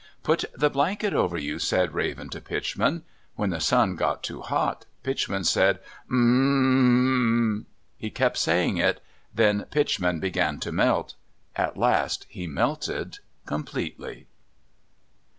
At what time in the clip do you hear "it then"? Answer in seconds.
8.77-9.65